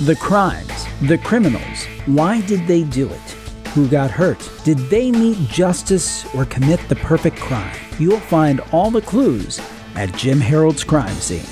[0.00, 3.30] The crimes, the criminals, why did they do it?
[3.68, 4.46] Who got hurt?
[4.62, 7.74] Did they meet justice or commit the perfect crime?
[7.98, 9.58] You'll find all the clues
[9.94, 11.46] at Jim Harold's Crime Scene.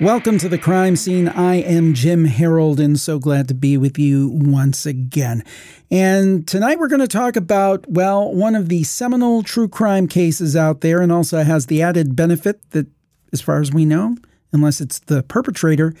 [0.00, 1.26] Welcome to the crime scene.
[1.26, 5.42] I am Jim Harold and so glad to be with you once again.
[5.90, 10.54] And tonight we're going to talk about, well, one of the seminal true crime cases
[10.54, 12.86] out there and also has the added benefit that,
[13.32, 14.14] as far as we know,
[14.52, 15.94] unless it's the perpetrator,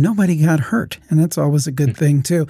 [0.00, 0.98] nobody got hurt.
[1.08, 2.46] And that's always a good thing, too.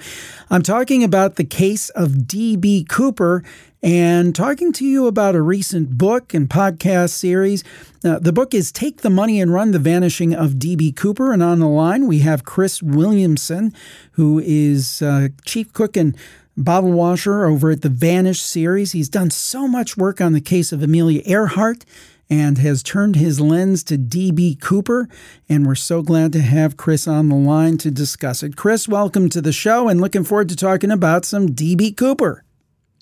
[0.49, 2.85] I'm talking about the case of D.B.
[2.89, 3.43] Cooper
[3.83, 7.63] and talking to you about a recent book and podcast series.
[8.03, 10.91] Uh, the book is Take the Money and Run The Vanishing of D.B.
[10.91, 11.33] Cooper.
[11.33, 13.73] And on the line, we have Chris Williamson,
[14.13, 16.15] who is uh, chief cook and
[16.57, 18.91] bottle washer over at the Vanish series.
[18.91, 21.85] He's done so much work on the case of Amelia Earhart
[22.31, 24.55] and has turned his lens to D.B.
[24.55, 25.09] Cooper.
[25.49, 28.55] And we're so glad to have Chris on the line to discuss it.
[28.55, 31.91] Chris, welcome to the show and looking forward to talking about some D.B.
[31.91, 32.45] Cooper.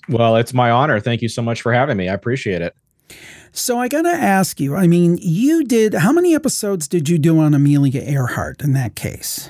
[0.08, 0.98] Well, it's my honor.
[0.98, 2.08] Thank you so much for having me.
[2.08, 2.74] I appreciate it.
[3.52, 7.16] So I got to ask you, I mean, you did, how many episodes did you
[7.16, 9.48] do on Amelia Earhart in that case?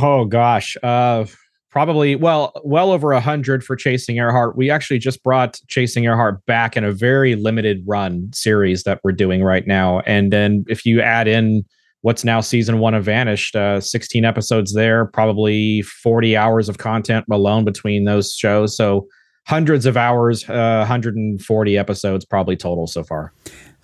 [0.00, 0.76] Oh, gosh.
[0.82, 1.26] Uh,
[1.74, 4.56] probably well well over a hundred for chasing earhart.
[4.56, 9.10] We actually just brought chasing earhart back in a very limited run series that we're
[9.10, 9.98] doing right now.
[10.06, 11.64] And then if you add in
[12.02, 17.24] what's now season one of vanished uh, 16 episodes there probably 40 hours of content
[17.28, 18.76] alone between those shows.
[18.76, 19.08] So
[19.48, 23.32] hundreds of hours uh, 140 episodes probably total so far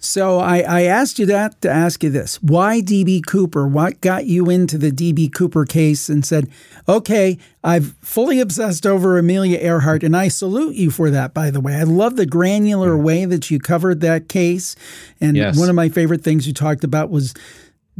[0.00, 2.42] so I, I asked you that to ask you this.
[2.42, 3.68] Why DB Cooper?
[3.68, 6.48] What got you into the DB Cooper case and said,
[6.88, 11.60] okay, I've fully obsessed over Amelia Earhart, and I salute you for that, by the
[11.60, 11.74] way.
[11.74, 14.74] I love the granular way that you covered that case.
[15.20, 15.58] And yes.
[15.58, 17.34] one of my favorite things you talked about was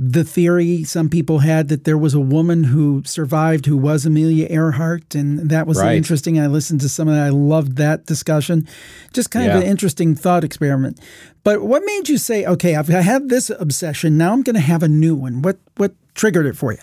[0.03, 4.47] the theory some people had that there was a woman who survived who was Amelia
[4.49, 5.95] Earhart, and that was right.
[5.95, 6.41] interesting.
[6.41, 7.27] I listened to some of that.
[7.27, 8.67] I loved that discussion.
[9.13, 9.59] Just kind yeah.
[9.59, 10.99] of an interesting thought experiment.
[11.45, 14.17] But what made you say, okay, I've had this obsession.
[14.17, 15.43] Now I'm going to have a new one.
[15.43, 16.79] What what triggered it for you?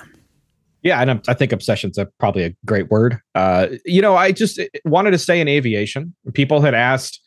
[0.83, 3.19] Yeah, and I think obsession's a, probably a great word.
[3.33, 6.13] Uh, you know, I just wanted to stay in aviation.
[6.33, 7.19] People had asked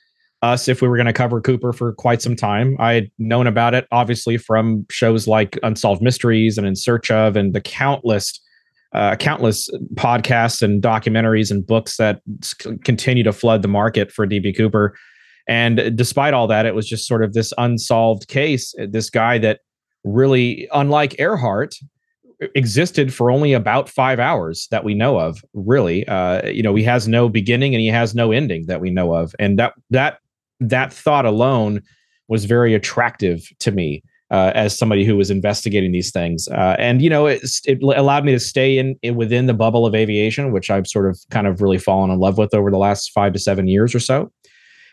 [0.42, 2.76] us if we were going to cover Cooper for quite some time.
[2.78, 7.36] I had known about it, obviously, from shows like Unsolved Mysteries and In Search of,
[7.36, 8.40] and the countless,
[8.92, 12.22] uh, countless podcasts and documentaries and books that
[12.84, 14.96] continue to flood the market for DB Cooper.
[15.46, 18.74] And despite all that, it was just sort of this unsolved case.
[18.78, 19.60] This guy that
[20.04, 21.74] really, unlike Earhart,
[22.54, 25.44] existed for only about five hours that we know of.
[25.52, 28.90] Really, uh, you know, he has no beginning and he has no ending that we
[28.90, 30.18] know of, and that that
[30.60, 31.82] that thought alone
[32.28, 36.46] was very attractive to me uh, as somebody who was investigating these things.
[36.48, 39.86] Uh, and you know, it, it, allowed me to stay in, in, within the bubble
[39.86, 42.78] of aviation, which I've sort of kind of really fallen in love with over the
[42.78, 44.30] last five to seven years or so.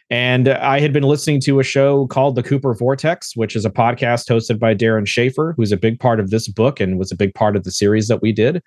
[0.09, 3.69] And I had been listening to a show called The Cooper Vortex, which is a
[3.69, 7.15] podcast hosted by Darren Schaefer, who's a big part of this book and was a
[7.15, 8.63] big part of the series that we did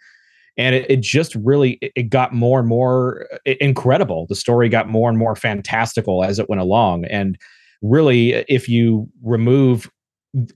[0.56, 4.27] and it, it just really it got more and more uh, incredible.
[4.28, 7.05] The story got more and more fantastical as it went along.
[7.06, 7.38] And
[7.83, 9.91] really if you remove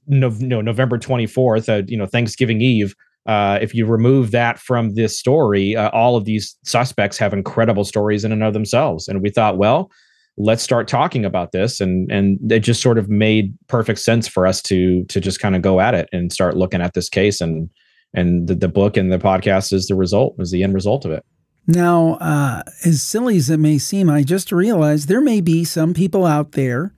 [0.06, 2.94] no, no november 24th uh, you know thanksgiving eve
[3.26, 7.82] uh, if you remove that from this story uh, all of these suspects have incredible
[7.82, 9.08] stories in and of themselves.
[9.08, 9.90] And we thought well
[10.36, 11.80] let's start talking about this.
[11.80, 15.56] And and it just sort of made perfect sense for us to to just kind
[15.56, 17.68] of go at it and start looking at this case and
[18.14, 21.10] and the, the book and the podcast is the result, is the end result of
[21.10, 21.24] it.
[21.66, 25.94] Now, uh, as silly as it may seem, I just realized there may be some
[25.94, 26.94] people out there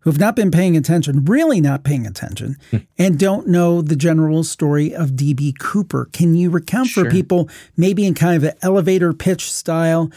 [0.00, 2.78] who've not been paying attention, really not paying attention, hmm.
[2.98, 5.54] and don't know the general story of D.B.
[5.58, 6.08] Cooper.
[6.12, 7.04] Can you recount sure.
[7.04, 10.10] for people, maybe in kind of an elevator pitch style,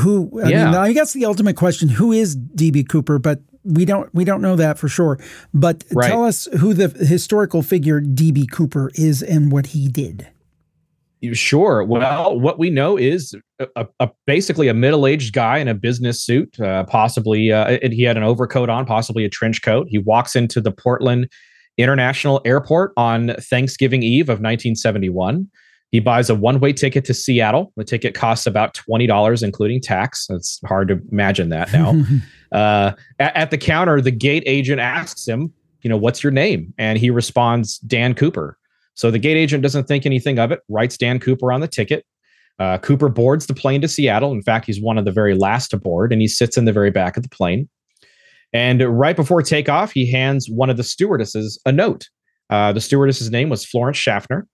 [0.00, 0.64] who, I yeah.
[0.66, 2.84] mean, I guess the ultimate question, who is D.B.
[2.84, 3.18] Cooper?
[3.18, 5.18] But we don't we don't know that for sure.
[5.52, 6.08] But right.
[6.08, 10.28] tell us who the historical figure DB Cooper is and what he did.
[11.32, 11.82] Sure.
[11.82, 13.34] Well, what we know is
[13.74, 18.16] a, a basically a middle-aged guy in a business suit, uh, possibly uh, he had
[18.16, 19.86] an overcoat on, possibly a trench coat.
[19.90, 21.28] He walks into the Portland
[21.78, 25.48] International Airport on Thanksgiving Eve of 1971.
[25.90, 27.72] He buys a one-way ticket to Seattle.
[27.76, 30.26] The ticket costs about twenty dollars, including tax.
[30.28, 31.94] It's hard to imagine that now.
[32.56, 36.74] uh, at, at the counter, the gate agent asks him, "You know, what's your name?"
[36.78, 38.58] And he responds, "Dan Cooper."
[38.94, 40.60] So the gate agent doesn't think anything of it.
[40.68, 42.04] Writes Dan Cooper on the ticket.
[42.58, 44.32] Uh, Cooper boards the plane to Seattle.
[44.32, 46.72] In fact, he's one of the very last to board, and he sits in the
[46.72, 47.68] very back of the plane.
[48.52, 52.08] And right before takeoff, he hands one of the stewardesses a note.
[52.48, 54.46] Uh, the stewardess's name was Florence Schaffner.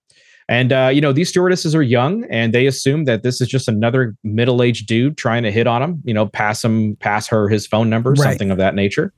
[0.49, 3.67] And uh, you know, these stewardesses are young, and they assume that this is just
[3.67, 6.01] another middle-aged dude trying to hit on him.
[6.03, 8.19] You know, pass him, pass her his phone number, right.
[8.19, 9.13] something of that nature.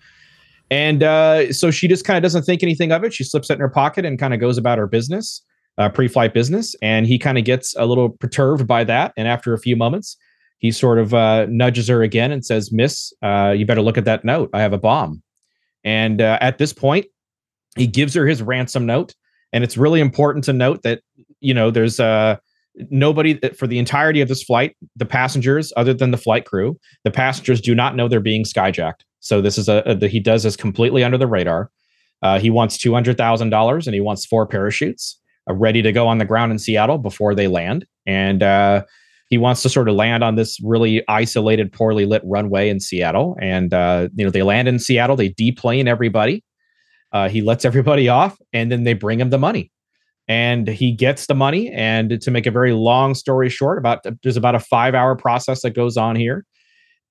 [0.71, 3.13] And uh, so she just kind of doesn't think anything of it.
[3.13, 5.43] She slips it in her pocket and kind of goes about her business,
[5.77, 6.75] uh, pre-flight business.
[6.81, 9.13] And he kind of gets a little perturbed by that.
[9.15, 10.17] And after a few moments,
[10.57, 14.05] he sort of uh, nudges her again and says, "Miss, uh, you better look at
[14.05, 14.49] that note.
[14.53, 15.21] I have a bomb."
[15.83, 17.05] And uh, at this point,
[17.77, 19.13] he gives her his ransom note.
[19.55, 21.01] And it's really important to note that
[21.39, 22.35] you know there's uh,
[22.91, 24.75] nobody for the entirety of this flight.
[24.97, 29.01] The passengers, other than the flight crew, the passengers do not know they're being skyjacked.
[29.21, 31.71] So this is a, a he does this completely under the radar.
[32.21, 35.19] Uh, he wants two hundred thousand dollars and he wants four parachutes
[35.49, 37.85] uh, ready to go on the ground in Seattle before they land.
[38.05, 38.83] And uh,
[39.29, 43.37] he wants to sort of land on this really isolated, poorly lit runway in Seattle.
[43.41, 45.15] And uh, you know they land in Seattle.
[45.15, 46.43] They deplane everybody.
[47.15, 49.71] Uh, he lets everybody off, and then they bring him the money.
[50.27, 51.71] And he gets the money.
[51.71, 55.61] And to make a very long story short, about there's about a five hour process
[55.61, 56.45] that goes on here.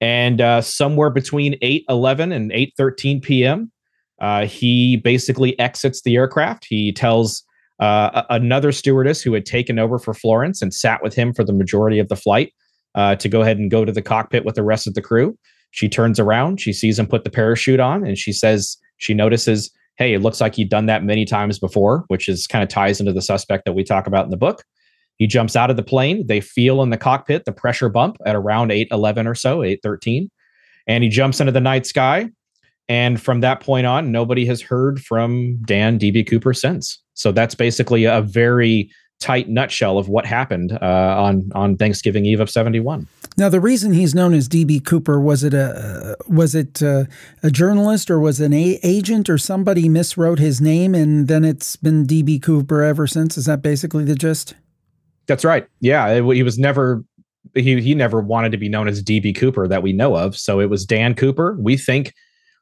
[0.00, 3.72] And uh, somewhere between 8 11 and 8 13 p.m.,
[4.20, 6.66] uh, he basically exits the aircraft.
[6.68, 7.44] He tells
[7.78, 11.52] uh, another stewardess who had taken over for Florence and sat with him for the
[11.52, 12.52] majority of the flight
[12.94, 15.38] uh, to go ahead and go to the cockpit with the rest of the crew.
[15.70, 19.70] She turns around, she sees him put the parachute on, and she says she notices,
[19.96, 23.00] "Hey, it looks like he'd done that many times before," which is kind of ties
[23.00, 24.64] into the suspect that we talk about in the book.
[25.16, 26.26] He jumps out of the plane.
[26.26, 30.30] They feel in the cockpit the pressure bump at around 811 or so, 813.
[30.86, 32.28] And he jumps into the night sky.
[32.88, 37.00] And from that point on, nobody has heard from Dan DB Cooper since.
[37.14, 38.90] So that's basically a very
[39.24, 43.06] tight nutshell of what happened uh, on on Thanksgiving Eve of '71.
[43.36, 47.04] Now, the reason he's known as DB Cooper was it a was it a, uh,
[47.42, 51.42] a journalist or was it an a- agent or somebody miswrote his name and then
[51.42, 53.38] it's been DB Cooper ever since?
[53.38, 54.54] Is that basically the gist?
[55.26, 55.66] That's right.
[55.80, 57.02] Yeah, it, he was never
[57.54, 60.36] he he never wanted to be known as DB Cooper that we know of.
[60.36, 61.56] So it was Dan Cooper.
[61.58, 62.14] We think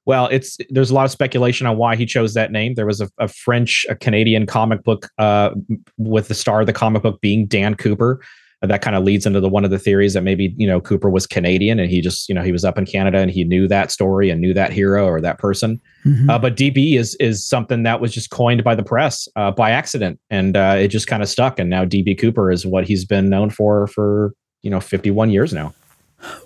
[0.05, 2.75] well, it's there's a lot of speculation on why he chose that name.
[2.75, 5.51] There was a, a French, a Canadian comic book uh,
[5.97, 8.21] with the star of the comic book being Dan Cooper.
[8.63, 10.81] Uh, that kind of leads into the one of the theories that maybe you know
[10.81, 13.45] Cooper was Canadian and he just you know he was up in Canada and he
[13.45, 15.81] knew that story and knew that hero or that person.
[16.05, 16.31] Mm-hmm.
[16.31, 19.71] Uh, but DB is is something that was just coined by the press uh, by
[19.71, 21.59] accident and uh, it just kind of stuck.
[21.59, 24.33] And now DB Cooper is what he's been known for for
[24.63, 25.75] you know 51 years now.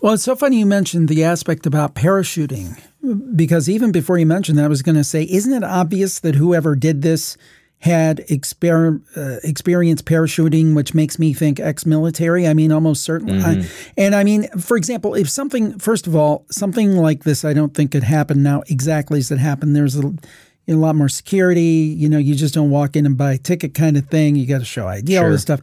[0.01, 2.81] Well, it's so funny you mentioned the aspect about parachuting
[3.15, 6.35] because even before you mentioned that, I was going to say, isn't it obvious that
[6.35, 7.37] whoever did this
[7.79, 12.49] had exper- uh, experience parachuting, which makes me think ex-military.
[12.49, 13.39] I mean, almost certainly.
[13.39, 13.61] Mm-hmm.
[13.61, 17.53] I, and I mean, for example, if something, first of all, something like this, I
[17.53, 19.77] don't think could happen now exactly as it happened.
[19.77, 20.19] There's a, you
[20.69, 21.95] know, a lot more security.
[21.97, 24.37] You know, you just don't walk in and buy a ticket kind of thing.
[24.37, 25.25] You got to show ID, sure.
[25.25, 25.61] all this stuff.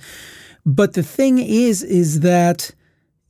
[0.65, 2.71] But the thing is, is that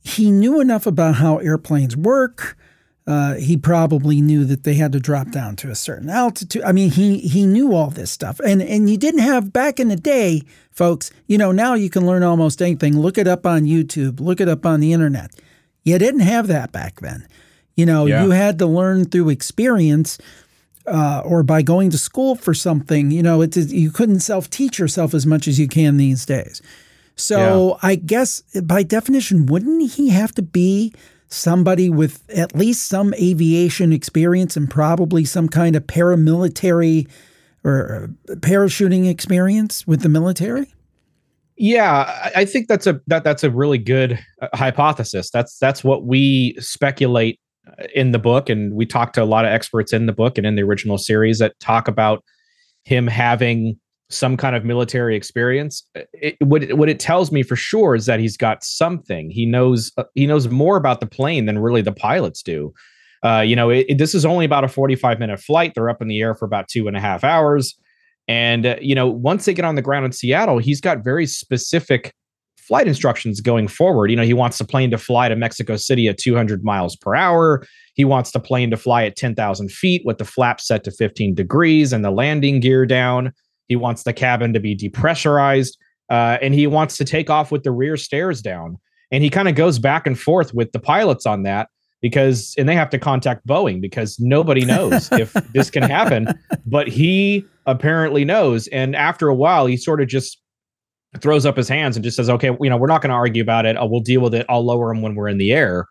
[0.02, 2.56] he knew enough about how airplanes work.
[3.06, 6.62] Uh, he probably knew that they had to drop down to a certain altitude.
[6.62, 9.88] I mean, he he knew all this stuff, and and you didn't have back in
[9.88, 11.10] the day, folks.
[11.26, 12.98] You know, now you can learn almost anything.
[12.98, 14.20] Look it up on YouTube.
[14.20, 15.32] Look it up on the internet.
[15.82, 17.28] You didn't have that back then.
[17.74, 18.24] You know, yeah.
[18.24, 20.18] you had to learn through experience.
[20.86, 24.78] Uh, or by going to school for something, you know, it, you couldn't self teach
[24.78, 26.60] yourself as much as you can these days.
[27.16, 27.88] So yeah.
[27.88, 30.92] I guess by definition, wouldn't he have to be
[31.28, 37.08] somebody with at least some aviation experience and probably some kind of paramilitary
[37.64, 40.72] or uh, parachuting experience with the military?
[41.56, 45.30] Yeah, I think that's a that that's a really good uh, hypothesis.
[45.30, 49.44] That's that's what we speculate uh, in the book, and we talk to a lot
[49.44, 52.24] of experts in the book and in the original series that talk about
[52.82, 53.78] him having
[54.10, 58.06] some kind of military experience it, what, it, what it tells me for sure is
[58.06, 59.30] that he's got something.
[59.30, 62.72] He knows uh, he knows more about the plane than really the pilots do.
[63.24, 65.72] Uh, you know it, this is only about a 45 minute flight.
[65.74, 67.74] They're up in the air for about two and a half hours.
[68.28, 71.26] And uh, you know once they get on the ground in seattle he's got very
[71.26, 72.14] specific
[72.56, 74.10] flight instructions going forward.
[74.10, 77.14] You know he wants the plane to fly to mexico city at 200 miles per
[77.14, 77.64] hour.
[77.94, 81.34] He wants the plane to fly at 10,000 feet with the flaps set to 15
[81.34, 83.32] degrees and the landing gear down
[83.68, 85.76] he wants the cabin to be depressurized,
[86.10, 88.78] uh, and he wants to take off with the rear stairs down.
[89.10, 91.68] And he kind of goes back and forth with the pilots on that
[92.00, 96.28] because, and they have to contact Boeing because nobody knows if this can happen.
[96.66, 98.66] But he apparently knows.
[98.68, 100.40] And after a while, he sort of just
[101.20, 103.42] throws up his hands and just says, okay, you know, we're not going to argue
[103.42, 103.76] about it.
[103.80, 104.44] we'll deal with it.
[104.48, 105.86] I'll lower him when we're in the air.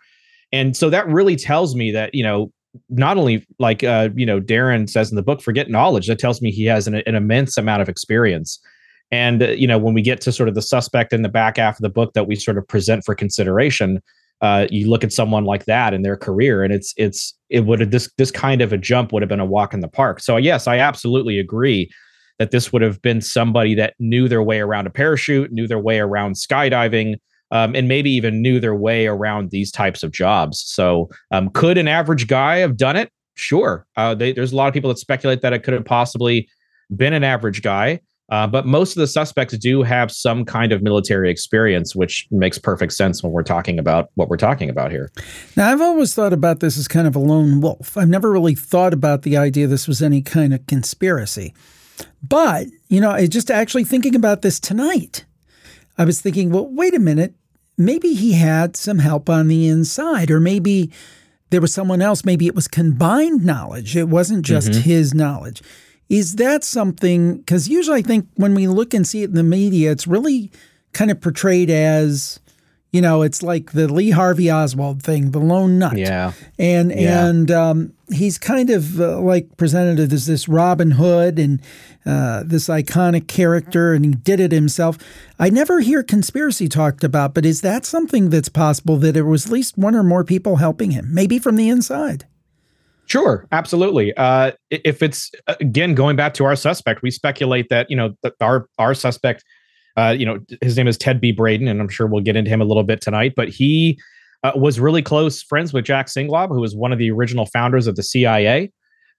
[0.51, 2.51] And so that really tells me that, you know,
[2.89, 6.07] not only like uh, you know Darren says in the book, forget knowledge.
[6.07, 8.59] That tells me he has an, an immense amount of experience.
[9.11, 11.57] And uh, you know, when we get to sort of the suspect in the back
[11.57, 14.01] half of the book that we sort of present for consideration,
[14.41, 17.79] uh, you look at someone like that in their career, and it's it's it would
[17.79, 20.19] have this this kind of a jump would have been a walk in the park.
[20.19, 21.91] So yes, I absolutely agree
[22.39, 25.79] that this would have been somebody that knew their way around a parachute, knew their
[25.79, 27.15] way around skydiving,
[27.53, 30.61] um, and maybe even knew their way around these types of jobs.
[30.65, 33.11] So, um, could an average guy have done it?
[33.35, 33.85] Sure.
[33.95, 36.49] Uh, they, there's a lot of people that speculate that it could have possibly
[36.95, 38.01] been an average guy.
[38.31, 42.57] Uh, but most of the suspects do have some kind of military experience, which makes
[42.57, 45.11] perfect sense when we're talking about what we're talking about here.
[45.55, 47.95] Now, I've always thought about this as kind of a lone wolf.
[47.97, 51.53] I've never really thought about the idea this was any kind of conspiracy.
[52.27, 55.25] But, you know, just actually thinking about this tonight,
[55.97, 57.35] I was thinking, well, wait a minute
[57.77, 60.91] maybe he had some help on the inside, or maybe
[61.49, 62.25] there was someone else.
[62.25, 63.95] Maybe it was combined knowledge.
[63.95, 64.81] It wasn't just mm-hmm.
[64.81, 65.61] his knowledge.
[66.09, 67.37] Is that something?
[67.37, 70.51] Because usually I think when we look and see it in the media, it's really
[70.91, 72.39] kind of portrayed as
[72.93, 75.97] you know, it's like the Lee Harvey Oswald thing, the lone nut.
[75.97, 76.33] Yeah.
[76.59, 77.25] And yeah.
[77.25, 81.59] and um, he's kind of uh, like presented as this Robin Hood and
[82.05, 84.99] uh, this iconic character, and he did it himself.
[85.39, 89.47] I never hear conspiracy talked about, but is that something that's possible that there was
[89.47, 92.27] at least one or more people helping him, maybe from the inside?
[93.07, 94.15] Sure, absolutely.
[94.15, 98.67] Uh, if it's again going back to our suspect, we speculate that you know our
[98.77, 99.43] our suspect
[99.97, 101.31] uh, you know, his name is Ted B.
[101.31, 103.33] Braden, and I'm sure we'll get into him a little bit tonight.
[103.35, 103.99] But he
[104.43, 107.87] uh, was really close friends with Jack Singlaub, who was one of the original founders
[107.87, 108.71] of the CIA.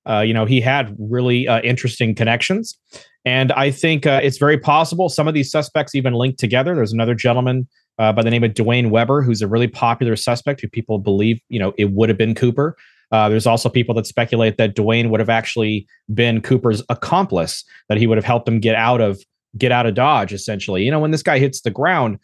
[0.09, 2.79] Uh, you know, he had really uh, interesting connections,
[3.25, 6.75] and I think uh, it's very possible some of these suspects even linked together.
[6.75, 7.67] There's another gentleman
[7.99, 11.39] uh, by the name of Duane Weber, who's a really popular suspect who people believe,
[11.49, 12.77] you know, it would have been Cooper.
[13.13, 17.99] Uh, there's also people that speculate that Duane would have actually been Cooper's accomplice, that
[17.99, 19.23] he would have helped him get out of
[19.57, 20.85] get out of dodge essentially.
[20.85, 22.19] You know when this guy hits the ground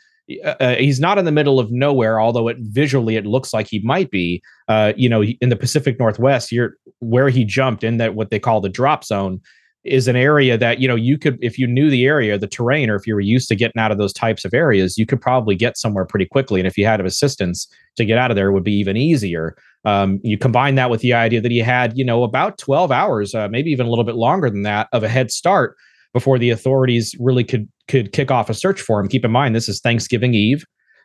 [0.45, 3.69] uh, uh, he's not in the middle of nowhere although it visually it looks like
[3.69, 4.43] he might be.
[4.69, 8.39] Uh, you know in the pacific northwest you're where he jumped in that what they
[8.39, 9.41] call the drop zone
[9.83, 12.91] is an area that you know you could if you knew the area the terrain
[12.91, 15.21] or if you were used to getting out of those types of areas you could
[15.21, 16.61] probably get somewhere pretty quickly.
[16.61, 19.57] And if you had assistance to get out of there it would be even easier.
[19.87, 23.35] Um, you combine that with the idea that he had you know about 12 hours
[23.35, 25.77] uh, maybe even a little bit longer than that of a head start
[26.13, 29.09] before the authorities really could could kick off a search for him.
[29.09, 30.65] Keep in mind, this is Thanksgiving Eve.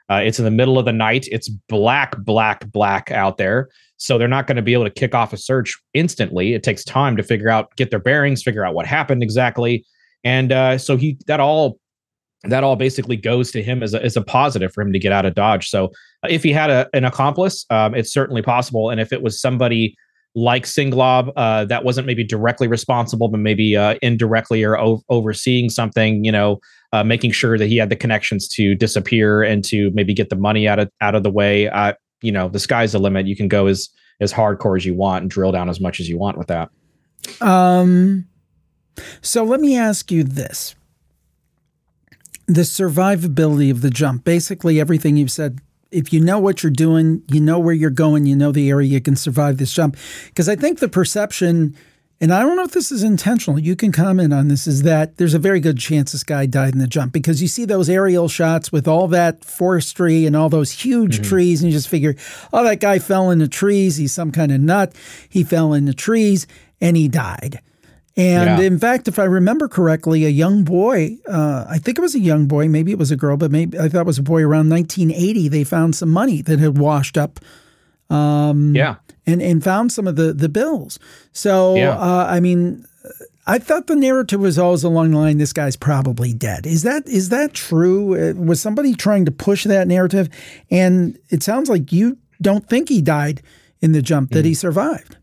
[0.10, 1.28] Uh, it's in the middle of the night.
[1.32, 3.70] It's black, black, black out there.
[3.98, 6.54] So they're not going to be able to kick off a search instantly.
[6.54, 9.84] It takes time to figure out, get their bearings, figure out what happened exactly.
[10.24, 11.80] And uh, so he that all
[12.44, 15.12] that all basically goes to him as a, as a positive for him to get
[15.12, 15.70] out of Dodge.
[15.70, 15.86] So
[16.24, 18.92] uh, if he had a, an accomplice, um, it's certainly possible.
[18.92, 19.96] And if it was somebody
[20.36, 25.70] like Singlaub, uh, that wasn't maybe directly responsible, but maybe uh, indirectly or o- overseeing
[25.70, 26.60] something, you know,
[26.92, 30.36] uh, making sure that he had the connections to disappear and to maybe get the
[30.36, 31.70] money out of out of the way.
[32.22, 33.28] You know, the sky's the limit.
[33.28, 33.90] You can go as
[34.20, 36.70] as hardcore as you want and drill down as much as you want with that.
[37.42, 38.28] Um.
[39.22, 40.76] So let me ask you this:
[42.48, 44.24] the survivability of the jump.
[44.24, 45.60] Basically, everything you've said
[45.96, 48.88] if you know what you're doing, you know where you're going, you know the area,
[48.88, 49.96] you can survive this jump.
[50.26, 51.76] Because I think the perception,
[52.20, 55.18] and I don't know if this is intentional, you can comment on this, is that
[55.18, 57.90] there's a very good chance this guy died in the jump because you see those
[57.90, 61.30] aerial shots with all that forestry and all those huge mm-hmm.
[61.30, 62.16] trees, and you just figure,
[62.52, 63.96] oh, that guy fell in the trees.
[63.96, 64.94] He's some kind of nut.
[65.30, 66.46] He fell in the trees
[66.82, 67.62] and he died.
[68.18, 68.66] And yeah.
[68.66, 72.20] in fact, if I remember correctly, a young boy, uh, I think it was a
[72.20, 74.42] young boy, maybe it was a girl, but maybe I thought it was a boy
[74.42, 77.40] around 1980, they found some money that had washed up.
[78.10, 78.96] Um, yeah.
[79.28, 81.00] And, and found some of the, the bills.
[81.34, 81.98] So, yeah.
[81.98, 82.86] uh, I mean,
[83.48, 86.66] I thought the narrative was always along the line, this guy's probably dead.
[86.66, 88.30] Is that is that true?
[88.30, 90.30] Uh, was somebody trying to push that narrative?
[90.72, 93.42] And it sounds like you don't think he died
[93.82, 94.50] in the jump, that mm.
[94.50, 95.18] he survived.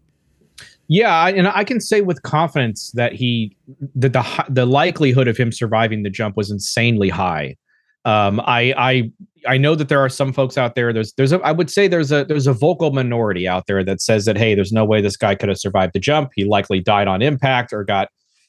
[0.93, 3.57] Yeah, and I can say with confidence that he
[3.95, 7.57] that the the likelihood of him surviving the jump was insanely high.
[8.05, 9.11] Um, I I
[9.47, 10.93] I know that there are some folks out there.
[10.93, 14.03] There's there's a I would say there's a there's a vocal minority out there that
[14.03, 16.29] says that hey, there's no way this guy could have survived the jump.
[16.35, 18.09] He likely died on impact or got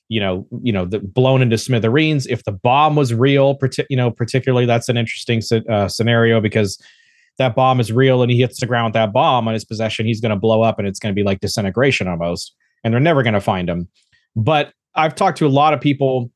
[0.10, 2.28] you know you know the, blown into smithereens.
[2.28, 3.58] If the bomb was real,
[3.90, 6.78] you know particularly that's an interesting uh, scenario because
[7.38, 10.06] that bomb is real and he hits the ground with that bomb on his possession,
[10.06, 12.56] he's going to blow up and it's going to be like disintegration almost.
[12.84, 13.88] And they're never going to find him.
[14.36, 16.32] But I've talked to a lot of people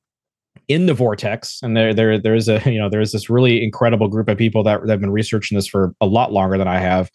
[0.67, 4.27] in the vortex, and there there there's a you know there's this really incredible group
[4.27, 7.11] of people that, that have been researching this for a lot longer than I have.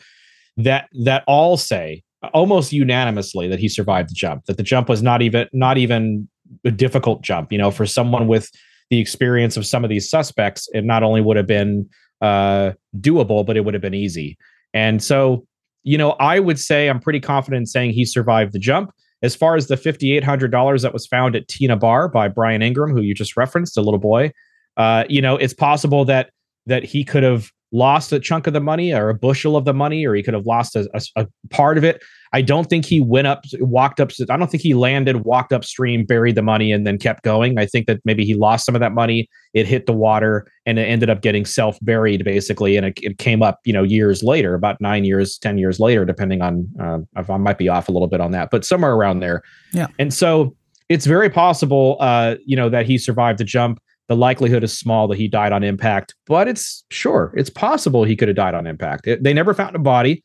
[0.57, 2.03] That that all say
[2.35, 4.45] almost unanimously that he survived the jump.
[4.47, 6.29] That the jump was not even not even
[6.65, 7.53] a difficult jump.
[7.53, 8.51] You know, for someone with
[8.91, 11.89] the experience of some of these suspects, it not only would have been
[12.23, 14.39] uh, doable, but it would have been easy.
[14.73, 15.47] And so,
[15.83, 18.93] you know, I would say I'm pretty confident in saying he survived the jump.
[19.23, 23.03] As far as the $5,800 that was found at Tena Bar by Brian Ingram, who
[23.03, 24.33] you just referenced, a little boy,
[24.77, 26.31] uh, you know, it's possible that
[26.67, 29.75] that he could have lost a chunk of the money or a bushel of the
[29.75, 32.03] money, or he could have lost a, a, a part of it.
[32.35, 34.11] I don't think he went up, walked up.
[34.31, 37.59] I don't think he landed, walked upstream, buried the money, and then kept going.
[37.59, 39.29] I think that maybe he lost some of that money.
[39.53, 43.19] It hit the water, and it ended up getting self buried basically, and it, it,
[43.19, 46.67] came up, you know, years later, about nine years, ten years later, depending on.
[46.81, 49.43] Uh, if I might be off a little bit on that, but somewhere around there.
[49.73, 49.89] Yeah.
[49.99, 50.57] And so
[50.89, 53.81] it's very possible, uh, you know, that he survived the jump.
[54.13, 58.15] The likelihood is small that he died on impact, but it's sure it's possible he
[58.15, 59.07] could have died on impact.
[59.07, 60.23] It, they never found a body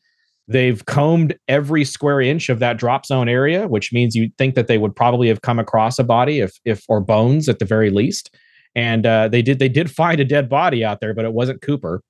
[0.48, 4.66] They've combed every square inch of that drop zone area, which means you'd think that
[4.66, 7.90] they would probably have come across a body, if if or bones at the very
[7.90, 8.34] least.
[8.74, 11.60] And uh, they did they did find a dead body out there, but it wasn't
[11.60, 12.02] Cooper.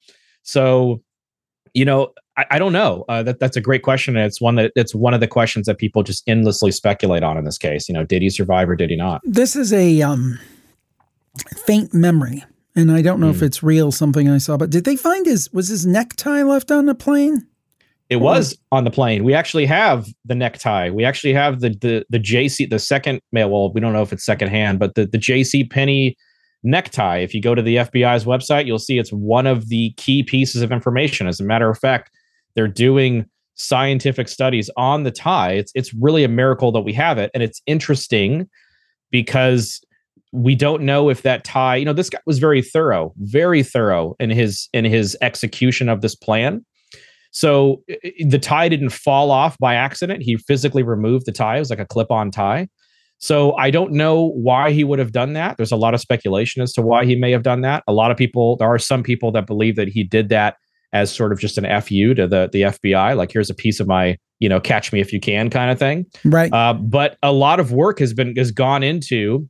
[0.45, 1.03] So,
[1.75, 3.05] you know, I, I don't know.
[3.09, 5.67] Uh, that that's a great question, and it's one that it's one of the questions
[5.67, 7.89] that people just endlessly speculate on in this case.
[7.89, 9.21] You know, did he survive or did he not?
[9.25, 10.39] This is a um,
[11.43, 13.35] faint memory, and I don't know mm.
[13.35, 13.47] if hmm.
[13.47, 13.93] it's real.
[13.93, 17.47] Something I saw, but did they find his was his necktie left on the plane?
[18.09, 19.23] It was on the plane.
[19.23, 20.89] We actually have the necktie.
[20.89, 24.25] We actually have the the the JC the second well, we don't know if it's
[24.25, 26.17] secondhand, but the the JC Penney
[26.63, 27.19] necktie.
[27.19, 30.63] If you go to the FBI's website, you'll see it's one of the key pieces
[30.63, 31.27] of information.
[31.27, 32.11] As a matter of fact,
[32.55, 35.53] they're doing scientific studies on the tie.
[35.53, 38.49] It's it's really a miracle that we have it, and it's interesting
[39.11, 39.81] because
[40.33, 41.77] we don't know if that tie.
[41.77, 46.01] You know, this guy was very thorough, very thorough in his in his execution of
[46.01, 46.65] this plan.
[47.31, 47.83] So
[48.21, 50.23] the tie didn't fall off by accident.
[50.23, 51.57] He physically removed the tie.
[51.57, 52.69] It was like a clip on tie.
[53.19, 55.57] So I don't know why he would have done that.
[55.57, 57.83] There's a lot of speculation as to why he may have done that.
[57.89, 60.57] A lot of people, there are some people that believe that he did that
[60.93, 63.17] as sort of just an fu to the the FBI.
[63.17, 65.79] Like here's a piece of my, you know, catch me if you can kind of
[65.79, 66.07] thing.
[66.25, 66.53] Right.
[66.53, 69.49] Uh, but a lot of work has been has gone into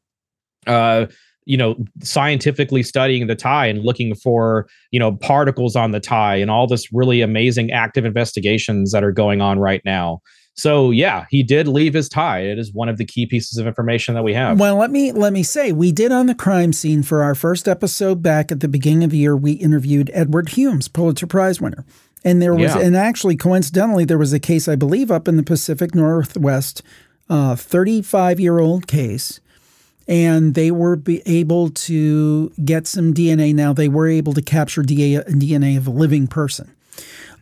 [0.69, 1.07] uh,
[1.49, 6.37] you know scientifically studying the tie and looking for you know particles on the tie
[6.37, 10.21] and all this really amazing active investigations that are going on right now.
[10.55, 12.41] So yeah he did leave his tie.
[12.41, 14.61] It is one of the key pieces of information that we have.
[14.61, 17.67] Well let me let me say we did on the crime scene for our first
[17.67, 21.85] episode back at the beginning of the year we interviewed edward humes pulitzer prize winner.
[22.25, 22.81] And there was yeah.
[22.81, 26.83] and actually coincidentally there was a case i believe up in the pacific northwest
[27.31, 29.41] uh, 35 year old case
[30.09, 33.55] and they were able to get some DNA.
[33.55, 36.75] Now they were able to capture DNA of a living person.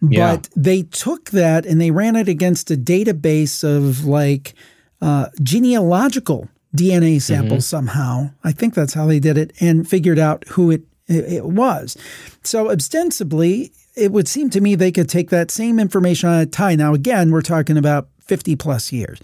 [0.03, 0.37] Yeah.
[0.37, 4.55] But they took that and they ran it against a database of like
[5.01, 7.77] uh, genealogical DNA samples mm-hmm.
[7.77, 8.31] somehow.
[8.45, 11.97] I think that's how they did it and figured out who it, it was.
[12.43, 16.47] So ostensibly, it would seem to me they could take that same information on a
[16.47, 16.75] tie.
[16.75, 19.21] Now, again, we're talking about 50 plus years.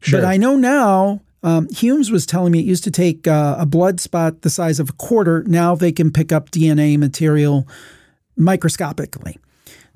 [0.00, 0.20] Sure.
[0.20, 3.66] But I know now um, Humes was telling me it used to take uh, a
[3.66, 5.44] blood spot the size of a quarter.
[5.46, 7.68] Now they can pick up DNA material
[8.36, 9.38] microscopically.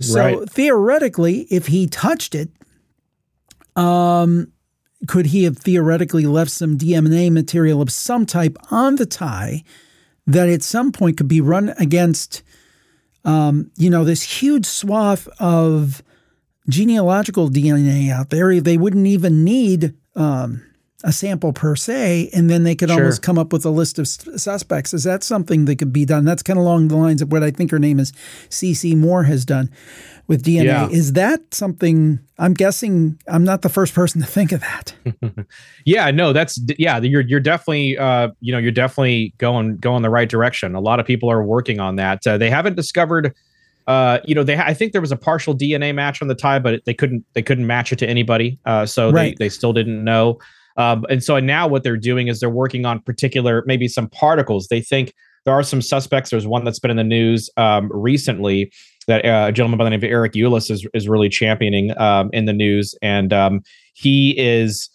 [0.00, 0.50] So right.
[0.50, 2.50] theoretically, if he touched it,
[3.76, 4.52] um,
[5.08, 9.62] could he have theoretically left some DNA material of some type on the tie
[10.26, 12.42] that at some point could be run against,
[13.24, 16.02] um, you know, this huge swath of
[16.68, 18.60] genealogical DNA out there?
[18.60, 19.94] They wouldn't even need.
[20.14, 20.62] Um,
[21.04, 22.98] a sample per se, and then they could sure.
[22.98, 24.94] almost come up with a list of suspects.
[24.94, 26.24] Is that something that could be done?
[26.24, 28.12] That's kind of along the lines of what I think her name is,
[28.48, 29.70] CeCe Moore has done
[30.28, 30.64] with DNA.
[30.64, 30.88] Yeah.
[30.88, 32.20] Is that something?
[32.38, 34.94] I'm guessing I'm not the first person to think of that.
[35.84, 36.98] yeah, no, that's yeah.
[36.98, 40.74] You're you're definitely uh, you know you're definitely going going the right direction.
[40.74, 42.26] A lot of people are working on that.
[42.26, 43.34] Uh, they haven't discovered.
[43.88, 46.60] Uh, you know, they I think there was a partial DNA match on the tie,
[46.60, 48.58] but they couldn't they couldn't match it to anybody.
[48.64, 49.36] Uh, so right.
[49.38, 50.38] they they still didn't know.
[50.76, 54.68] Um, and so now what they're doing is they're working on particular, maybe some particles.
[54.68, 55.12] They think
[55.44, 56.30] there are some suspects.
[56.30, 58.72] There's one that's been in the news um, recently
[59.06, 62.30] that uh, a gentleman by the name of Eric Ulis is, is really championing um,
[62.32, 62.94] in the news.
[63.02, 63.62] And um,
[63.94, 64.88] he is,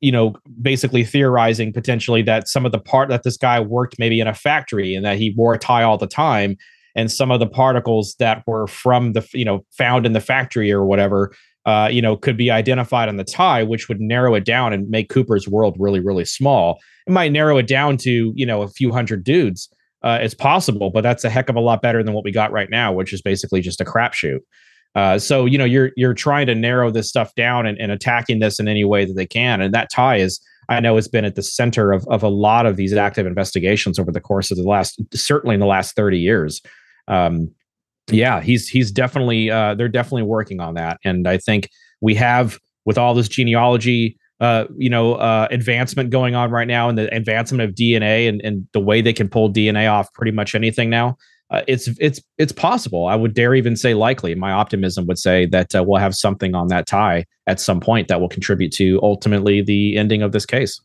[0.00, 4.20] you know, basically theorizing potentially that some of the part that this guy worked maybe
[4.20, 6.56] in a factory and that he wore a tie all the time.
[6.94, 10.70] And some of the particles that were from the, you know, found in the factory
[10.70, 11.32] or whatever
[11.64, 14.88] uh, you know, could be identified on the tie, which would narrow it down and
[14.88, 16.80] make Cooper's world really, really small.
[17.06, 19.68] It might narrow it down to, you know, a few hundred dudes.
[20.02, 22.50] Uh, it's possible, but that's a heck of a lot better than what we got
[22.50, 24.40] right now, which is basically just a crapshoot.
[24.94, 28.40] Uh, so you know, you're you're trying to narrow this stuff down and, and attacking
[28.40, 30.40] this in any way that they can, and that tie is.
[30.68, 33.98] I know has been at the center of, of a lot of these active investigations
[33.98, 36.62] over the course of the last, certainly in the last 30 years.
[37.08, 37.52] Um,
[38.12, 41.68] yeah, he's he's definitely uh, they're definitely working on that, and I think
[42.00, 46.88] we have with all this genealogy, uh, you know, uh, advancement going on right now,
[46.88, 50.32] and the advancement of DNA and, and the way they can pull DNA off pretty
[50.32, 51.16] much anything now.
[51.50, 53.06] Uh, it's it's it's possible.
[53.06, 54.34] I would dare even say likely.
[54.34, 58.08] My optimism would say that uh, we'll have something on that tie at some point
[58.08, 60.80] that will contribute to ultimately the ending of this case.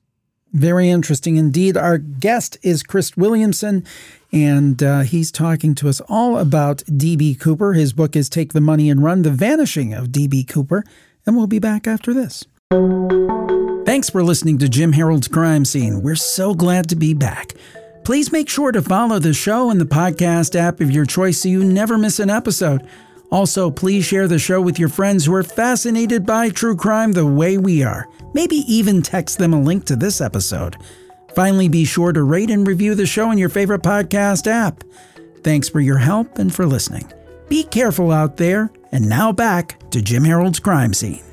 [0.53, 1.75] Very interesting indeed.
[1.77, 3.86] Our guest is Chris Williamson,
[4.31, 7.36] and uh, he's talking to us all about D.B.
[7.36, 7.73] Cooper.
[7.73, 10.45] His book is Take the Money and Run The Vanishing of D.B.
[10.45, 10.83] Cooper,
[11.25, 12.45] and we'll be back after this.
[13.86, 16.01] Thanks for listening to Jim Harold's Crime Scene.
[16.01, 17.53] We're so glad to be back.
[18.03, 21.49] Please make sure to follow the show in the podcast app of your choice so
[21.49, 22.88] you never miss an episode.
[23.29, 27.25] Also, please share the show with your friends who are fascinated by true crime the
[27.25, 28.07] way we are.
[28.33, 30.77] Maybe even text them a link to this episode.
[31.35, 34.83] Finally, be sure to rate and review the show in your favorite podcast app.
[35.43, 37.11] Thanks for your help and for listening.
[37.49, 38.71] Be careful out there.
[38.91, 41.26] And now back to Jim Harold's crime scene.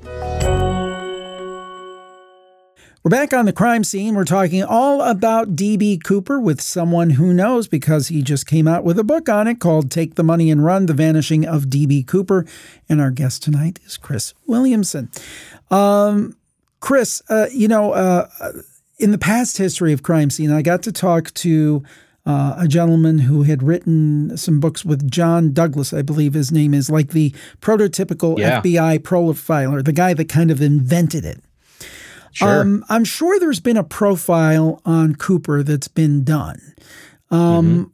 [3.05, 4.15] We're back on the crime scene.
[4.15, 5.99] We're talking all about D.B.
[5.99, 9.61] Cooper with someone who knows because he just came out with a book on it
[9.61, 12.05] called Take the Money and Run The Vanishing of D.B.
[12.05, 12.47] Cooper.
[12.89, 15.11] And our guest tonight is Chris Williamson.
[15.71, 16.35] Um,
[16.81, 18.27] Chris, uh, you know, uh,
[18.99, 21.83] in the past history of crime scene, I got to talk to
[22.25, 26.73] uh, a gentleman who had written some books with John Douglas, I believe his name
[26.73, 28.63] is, like the prototypical yeah.
[28.63, 31.43] FBI profiler, the guy that kind of invented it.
[32.35, 32.61] Sure.
[32.61, 36.61] Um, I'm sure there's been a profile on Cooper that's been done.
[37.31, 37.93] Um,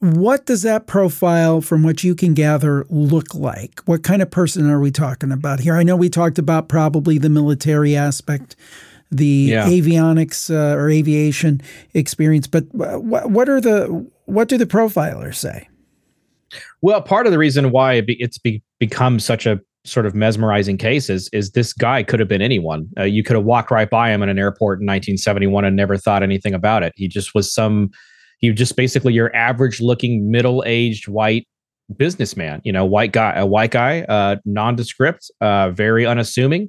[0.00, 0.20] mm-hmm.
[0.20, 3.80] What does that profile, from what you can gather, look like?
[3.86, 5.76] What kind of person are we talking about here?
[5.76, 8.56] I know we talked about probably the military aspect,
[9.10, 9.66] the yeah.
[9.66, 11.60] avionics uh, or aviation
[11.94, 15.68] experience, but what, what are the what do the profilers say?
[16.80, 21.08] Well, part of the reason why it's be, become such a sort of mesmerizing case
[21.08, 22.88] is, is this guy could have been anyone.
[22.98, 25.96] Uh, you could have walked right by him in an airport in 1971 and never
[25.96, 26.92] thought anything about it.
[26.96, 27.90] He just was some,
[28.38, 31.46] he just basically your average looking middle aged white
[31.96, 36.68] businessman, you know, white guy, a white guy, uh, nondescript, uh, very unassuming.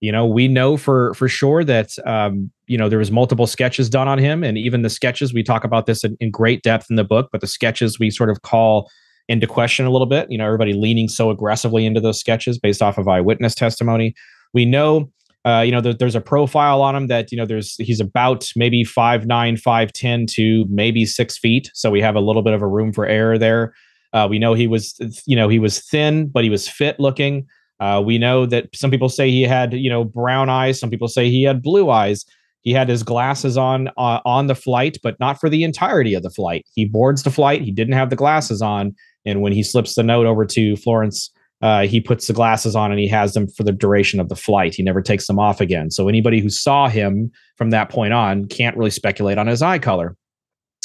[0.00, 3.90] You know, we know for for sure that um, you know there was multiple sketches
[3.90, 6.86] done on him, and even the sketches we talk about this in, in great depth
[6.88, 7.30] in the book.
[7.32, 8.88] But the sketches we sort of call
[9.28, 10.30] into question a little bit.
[10.30, 14.14] You know, everybody leaning so aggressively into those sketches based off of eyewitness testimony.
[14.54, 15.10] We know,
[15.44, 18.50] uh, you know, that there's a profile on him that you know there's he's about
[18.56, 21.70] maybe five nine, five ten to maybe six feet.
[21.74, 23.74] So we have a little bit of a room for error there.
[24.12, 27.46] Uh, we know he was, you know, he was thin, but he was fit looking.
[27.80, 30.80] Uh, we know that some people say he had, you know, brown eyes.
[30.80, 32.24] Some people say he had blue eyes.
[32.62, 36.22] He had his glasses on uh, on the flight, but not for the entirety of
[36.22, 36.66] the flight.
[36.74, 37.62] He boards the flight.
[37.62, 38.94] He didn't have the glasses on,
[39.28, 42.90] and when he slips the note over to Florence, uh, he puts the glasses on
[42.90, 44.74] and he has them for the duration of the flight.
[44.74, 45.90] He never takes them off again.
[45.90, 49.78] So anybody who saw him from that point on can't really speculate on his eye
[49.78, 50.16] color.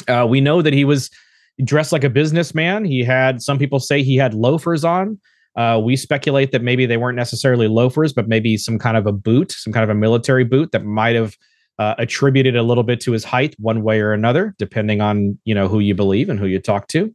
[0.08, 1.10] Uh, we know that he was
[1.64, 2.86] dressed like a businessman.
[2.86, 5.20] He had some people say he had loafers on.
[5.56, 9.12] Uh, we speculate that maybe they weren't necessarily loafers, but maybe some kind of a
[9.12, 11.38] boot, some kind of a military boot that might have
[11.78, 15.54] uh, attributed a little bit to his height, one way or another, depending on you
[15.54, 17.14] know who you believe and who you talk to.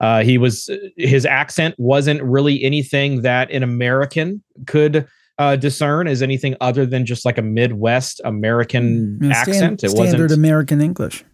[0.00, 5.06] Uh, he was his accent wasn't really anything that an American could
[5.38, 9.80] uh, discern as anything other than just like a Midwest American mm, accent.
[9.80, 11.24] Stand, it wasn't standard American English.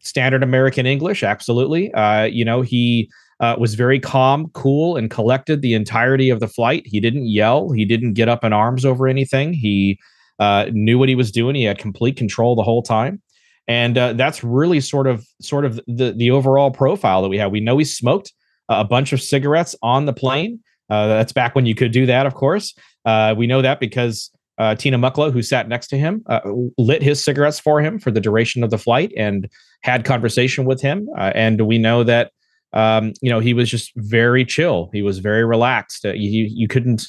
[0.00, 1.92] Standard American English, absolutely.
[1.92, 6.48] Uh, you know, he uh, was very calm, cool, and collected the entirety of the
[6.48, 6.82] flight.
[6.86, 7.70] He didn't yell.
[7.70, 9.52] He didn't get up in arms over anything.
[9.52, 9.98] He
[10.38, 11.54] uh, knew what he was doing.
[11.54, 13.20] He had complete control the whole time
[13.68, 17.50] and uh, that's really sort of sort of the the overall profile that we have.
[17.50, 18.32] We know he smoked
[18.68, 20.60] a bunch of cigarettes on the plane.
[20.88, 22.74] Uh, that's back when you could do that, of course.
[23.04, 26.40] Uh, we know that because uh, Tina Mucklow, who sat next to him, uh,
[26.78, 29.48] lit his cigarettes for him for the duration of the flight and
[29.82, 31.08] had conversation with him.
[31.16, 32.32] Uh, and we know that
[32.72, 34.90] um, you know he was just very chill.
[34.92, 36.04] He was very relaxed.
[36.04, 37.06] you you couldn't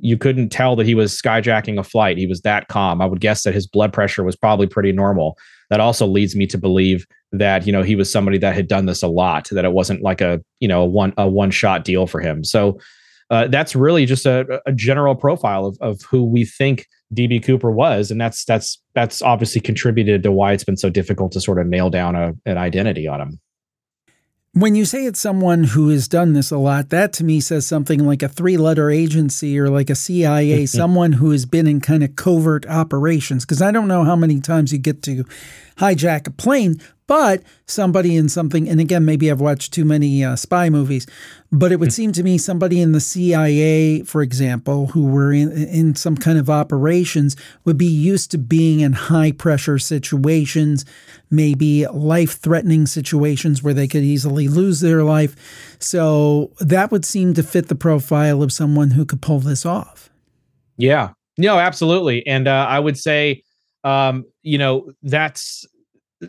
[0.00, 2.18] you couldn't tell that he was skyjacking a flight.
[2.18, 3.00] He was that calm.
[3.00, 5.38] I would guess that his blood pressure was probably pretty normal
[5.70, 8.86] that also leads me to believe that you know he was somebody that had done
[8.86, 11.84] this a lot that it wasn't like a you know a one a one shot
[11.84, 12.44] deal for him.
[12.44, 12.78] So
[13.30, 17.70] uh, that's really just a, a general profile of, of who we think db cooper
[17.70, 21.60] was and that's that's that's obviously contributed to why it's been so difficult to sort
[21.60, 23.38] of nail down a, an identity on him
[24.56, 27.66] When you say it's someone who has done this a lot, that to me says
[27.66, 31.80] something like a three letter agency or like a CIA, someone who has been in
[31.80, 33.44] kind of covert operations.
[33.44, 35.24] Because I don't know how many times you get to
[35.78, 40.36] hijack a plane, but somebody in something, and again, maybe I've watched too many uh,
[40.36, 41.06] spy movies,
[41.52, 45.52] but it would seem to me somebody in the CIA, for example, who were in,
[45.52, 50.86] in some kind of operations would be used to being in high pressure situations,
[51.30, 55.76] maybe life threatening situations where they could easily lose their life.
[55.78, 60.08] So that would seem to fit the profile of someone who could pull this off.
[60.76, 62.26] Yeah, no, absolutely.
[62.26, 63.42] And uh, I would say,
[63.84, 65.66] um, you know, that's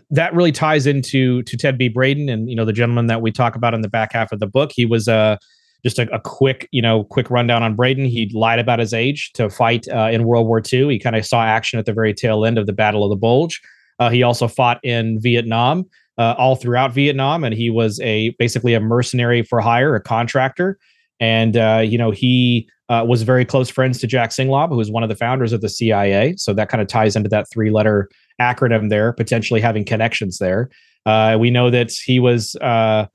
[0.09, 1.89] that really ties into to Ted B.
[1.89, 4.39] Braden and you know the gentleman that we talk about in the back half of
[4.39, 4.71] the book.
[4.73, 5.37] He was uh,
[5.83, 8.05] just a, a quick you know quick rundown on Braden.
[8.05, 10.89] He lied about his age to fight uh, in World War II.
[10.89, 13.15] He kind of saw action at the very tail end of the Battle of the
[13.15, 13.61] Bulge.
[13.99, 15.85] Uh, he also fought in Vietnam,
[16.17, 20.77] uh, all throughout Vietnam, and he was a basically a mercenary for hire, a contractor.
[21.19, 24.91] And uh, you know he uh, was very close friends to Jack Singlaub, who was
[24.91, 26.35] one of the founders of the CIA.
[26.37, 28.09] So that kind of ties into that three letter
[28.41, 30.69] acronym there, potentially having connections there.
[31.05, 33.05] Uh, we know that he was uh,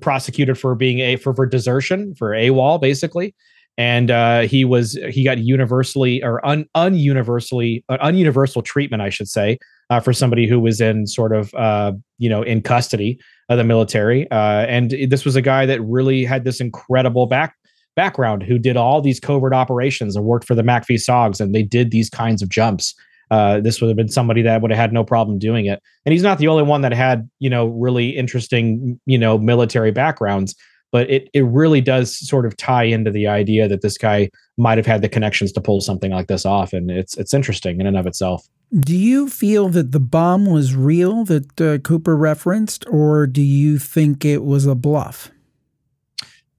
[0.00, 3.34] prosecuted for being a for, for desertion for AWOL basically,
[3.78, 9.28] and uh, he was he got universally or un ununiversally uh, ununiversal treatment, I should
[9.28, 9.58] say,
[9.90, 13.64] uh, for somebody who was in sort of uh, you know in custody of the
[13.64, 14.30] military.
[14.30, 17.56] Uh, and this was a guy that really had this incredible back
[17.94, 21.62] background who did all these covert operations and worked for the MACV SOGs, and they
[21.62, 22.94] did these kinds of jumps
[23.32, 25.82] uh, this would have been somebody that would have had no problem doing it.
[26.04, 29.90] And he's not the only one that had, you know, really interesting, you know, military
[29.90, 30.54] backgrounds.
[30.90, 34.76] But it it really does sort of tie into the idea that this guy might
[34.76, 37.86] have had the connections to pull something like this off, and it's it's interesting in
[37.86, 38.46] and of itself.
[38.78, 43.78] Do you feel that the bomb was real that uh, Cooper referenced, or do you
[43.78, 45.30] think it was a bluff?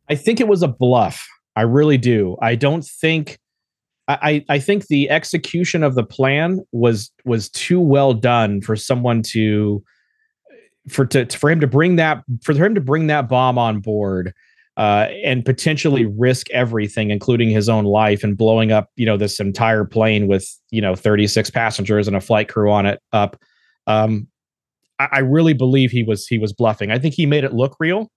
[0.09, 1.27] I think it was a bluff.
[1.55, 2.35] I really do.
[2.41, 3.37] I don't think
[4.07, 9.21] I, I think the execution of the plan was was too well done for someone
[9.27, 9.81] to
[10.89, 14.33] for to for him to bring that for him to bring that bomb on board
[14.75, 19.39] uh, and potentially risk everything, including his own life, and blowing up you know this
[19.39, 23.39] entire plane with you know 36 passengers and a flight crew on it up.
[23.87, 24.27] Um,
[24.99, 26.91] I, I really believe he was he was bluffing.
[26.91, 28.09] I think he made it look real.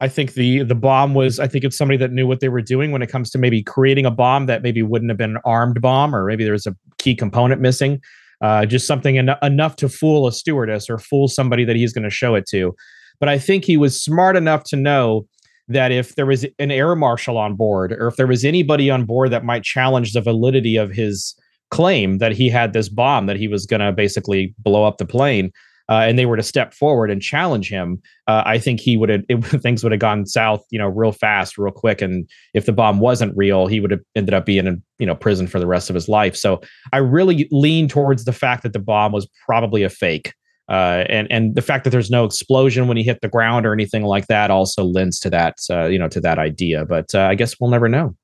[0.00, 2.60] I think the the bomb was I think it's somebody that knew what they were
[2.60, 5.42] doing when it comes to maybe creating a bomb that maybe wouldn't have been an
[5.44, 8.00] armed bomb or maybe there's a key component missing.
[8.40, 12.02] Uh, just something en- enough to fool a stewardess or fool somebody that he's going
[12.04, 12.74] to show it to.
[13.20, 15.26] But I think he was smart enough to know
[15.68, 19.04] that if there was an air marshal on board or if there was anybody on
[19.04, 21.34] board that might challenge the validity of his
[21.70, 25.06] claim that he had this bomb that he was going to basically blow up the
[25.06, 25.50] plane
[25.88, 29.08] uh, and they were to step forward and challenge him, uh, I think he would
[29.08, 29.24] have
[29.62, 32.00] things would have gone south, you know, real fast, real quick.
[32.00, 35.14] And if the bomb wasn't real, he would have ended up being in you know
[35.14, 36.36] prison for the rest of his life.
[36.36, 36.60] So
[36.92, 40.32] I really lean towards the fact that the bomb was probably a fake.
[40.66, 43.74] Uh, and and the fact that there's no explosion when he hit the ground or
[43.74, 46.86] anything like that also lends to that uh, you know to that idea.
[46.86, 48.16] But uh, I guess we'll never know.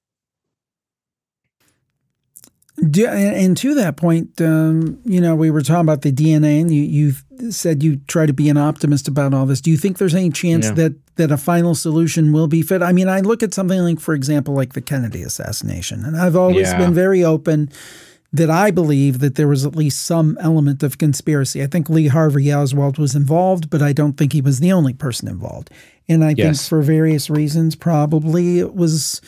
[2.78, 6.70] Do, and to that point, um, you know, we were talking about the DNA, and
[6.70, 9.61] you you said you try to be an optimist about all this.
[9.61, 10.72] Do you think there's any chance yeah.
[10.72, 12.83] that that a final solution will be fit?
[12.83, 16.37] I mean, I look at something like, for example, like the Kennedy assassination, and I've
[16.37, 16.78] always yeah.
[16.78, 17.70] been very open
[18.33, 21.62] that I believe that there was at least some element of conspiracy.
[21.62, 24.94] I think Lee Harvey Oswald was involved, but I don't think he was the only
[24.94, 25.70] person involved.
[26.09, 26.61] And I yes.
[26.62, 29.20] think for various reasons, probably it was.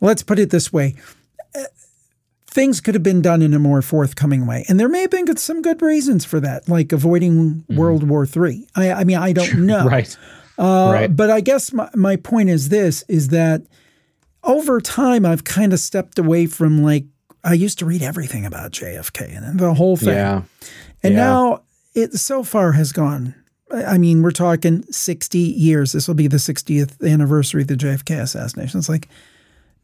[0.00, 0.94] Let's put it this way
[2.54, 4.64] things could have been done in a more forthcoming way.
[4.68, 7.76] And there may have been some good reasons for that, like avoiding mm-hmm.
[7.76, 8.66] World War III.
[8.76, 9.84] I, I, mean, I don't know.
[9.84, 10.16] right.
[10.56, 11.14] Uh, right.
[11.14, 13.62] But I guess my, my point is this is that
[14.44, 17.06] over time, I've kind of stepped away from like,
[17.42, 20.14] I used to read everything about JFK and the whole thing.
[20.14, 20.42] Yeah.
[21.02, 21.20] And yeah.
[21.20, 21.62] now
[21.96, 23.34] it so far has gone.
[23.72, 25.90] I mean, we're talking 60 years.
[25.90, 28.78] This will be the 60th anniversary of the JFK assassination.
[28.78, 29.08] It's like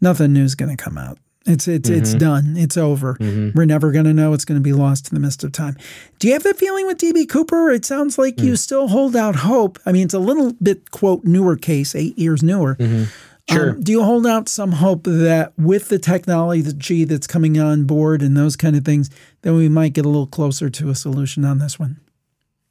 [0.01, 1.19] nothing new is going to come out.
[1.47, 1.99] It's it's mm-hmm.
[1.99, 2.55] it's done.
[2.57, 3.15] It's over.
[3.15, 3.57] Mm-hmm.
[3.57, 4.35] We're never going to know.
[4.35, 5.77] It's going to be lost in the mist of time.
[6.19, 7.71] Do you have that feeling with DB Cooper?
[7.71, 8.45] It sounds like mm.
[8.45, 9.79] you still hold out hope.
[9.87, 12.77] I mean, it's a little bit quote newer case, eight years newer.
[12.77, 13.05] Mm-hmm.
[13.51, 13.71] Sure.
[13.71, 18.23] Um, do you hold out some hope that with the technology that's coming on board
[18.23, 19.11] and those kind of things,
[19.43, 21.99] that we might get a little closer to a solution on this one?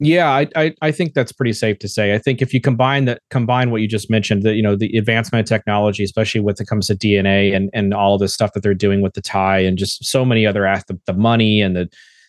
[0.02, 2.14] Yeah, I, I, I think that's pretty safe to say.
[2.14, 4.96] I think if you combine that combine what you just mentioned, that you know the
[4.96, 8.62] advancement of technology, especially when it comes to DNA and and all the stuff that
[8.62, 11.76] they're doing with the tie and just so many other aspects, the, the money and
[11.76, 11.86] the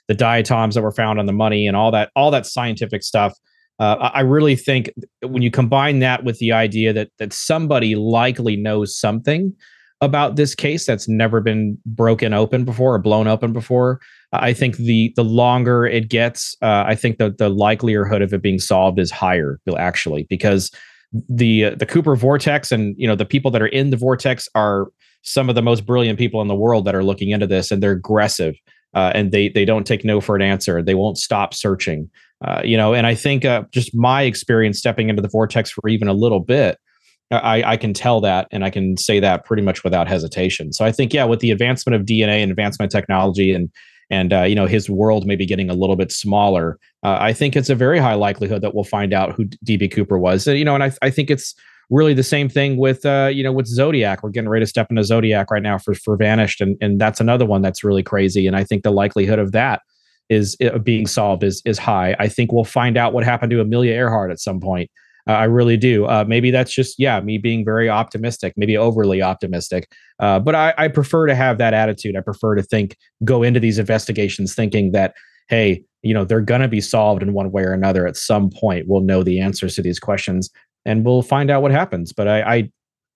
[0.10, 3.34] the diatoms that were found on the money and all that all that scientific stuff.
[3.80, 8.58] Uh, I really think when you combine that with the idea that that somebody likely
[8.58, 9.56] knows something
[10.02, 14.00] about this case that's never been broken open before or blown open before,
[14.34, 18.42] I think the the longer it gets, uh, I think the the likelihood of it
[18.42, 19.60] being solved is higher.
[19.78, 20.72] Actually, because
[21.30, 24.88] the the Cooper vortex and you know the people that are in the vortex are
[25.24, 27.82] some of the most brilliant people in the world that are looking into this and
[27.82, 28.56] they're aggressive
[28.94, 32.10] uh, and they they don't take no for an answer they won't stop searching
[32.44, 35.88] uh, you know and i think uh, just my experience stepping into the vortex for
[35.88, 36.80] even a little bit
[37.32, 40.86] I, I can tell that and i can say that pretty much without hesitation so
[40.86, 43.70] i think yeah with the advancement of dna and advancement of technology and
[44.10, 47.56] and uh, you know his world maybe getting a little bit smaller uh, i think
[47.56, 50.66] it's a very high likelihood that we'll find out who db cooper was And, you
[50.66, 51.56] know and i, I think it's
[51.92, 54.24] really the same thing with uh, you know with Zodiac.
[54.24, 57.20] We're getting ready to step into Zodiac right now for for Vanished, and and that's
[57.20, 58.48] another one that's really crazy.
[58.48, 59.82] And I think the likelihood of that
[60.30, 62.16] is uh, being solved is is high.
[62.18, 64.90] I think we'll find out what happened to Amelia Earhart at some point.
[65.28, 66.06] Uh, I really do.
[66.06, 69.92] Uh, maybe that's just yeah, me being very optimistic, maybe overly optimistic.
[70.20, 72.16] Uh, but I, I prefer to have that attitude.
[72.16, 75.14] I prefer to think go into these investigations thinking that
[75.48, 78.50] hey, you know, they're going to be solved in one way or another at some
[78.50, 78.88] point.
[78.88, 80.50] We'll know the answers to these questions
[80.86, 82.14] and we'll find out what happens.
[82.14, 82.72] But I, I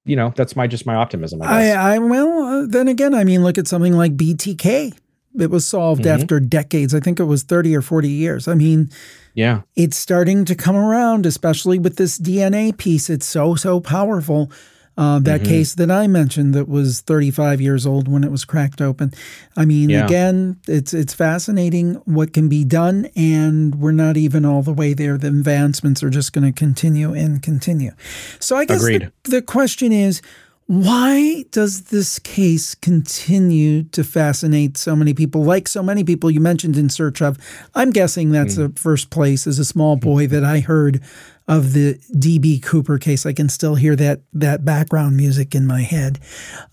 [0.06, 1.42] you know, that's my just my optimism.
[1.42, 4.96] I, I, I, well, uh, then again, I mean, look at something like BTK.
[5.40, 6.22] It was solved mm-hmm.
[6.22, 6.94] after decades.
[6.94, 8.48] I think it was 30 or 40 years.
[8.48, 8.90] I mean,
[9.34, 13.10] yeah, it's starting to come around, especially with this DNA piece.
[13.10, 14.52] It's so, so powerful.
[14.98, 15.50] Uh, that mm-hmm.
[15.50, 19.12] case that I mentioned that was 35 years old when it was cracked open.
[19.58, 20.06] I mean, yeah.
[20.06, 24.94] again, it's it's fascinating what can be done, and we're not even all the way
[24.94, 25.18] there.
[25.18, 27.92] The advancements are just going to continue and continue.
[28.40, 30.22] So I guess the, the question is.
[30.68, 35.44] Why does this case continue to fascinate so many people?
[35.44, 37.38] Like so many people you mentioned in search of,
[37.76, 38.74] I'm guessing that's mm.
[38.74, 41.04] the first place as a small boy that I heard
[41.48, 43.28] of the DB Cooper case.
[43.28, 46.20] I can still hear that that background music in my head.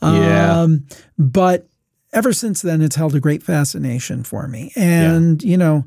[0.01, 0.61] Yeah.
[0.61, 0.87] Um,
[1.19, 1.69] but
[2.15, 4.73] ever since then, it's held a great fascination for me.
[4.75, 5.51] And, yeah.
[5.51, 5.85] you know,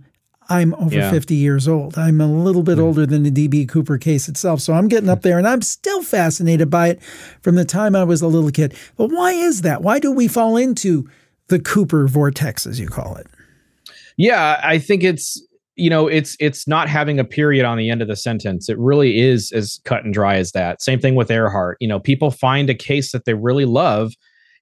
[0.49, 1.11] I'm over yeah.
[1.11, 1.97] 50 years old.
[1.97, 4.61] I'm a little bit older than the DB Cooper case itself.
[4.61, 7.03] So I'm getting up there and I'm still fascinated by it
[7.41, 8.75] from the time I was a little kid.
[8.95, 9.81] But why is that?
[9.81, 11.09] Why do we fall into
[11.47, 13.27] the Cooper vortex, as you call it?
[14.17, 15.41] Yeah, I think it's
[15.75, 18.77] you know it's it's not having a period on the end of the sentence it
[18.79, 22.31] really is as cut and dry as that same thing with earhart you know people
[22.31, 24.13] find a case that they really love